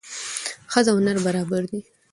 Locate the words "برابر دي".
1.25-1.79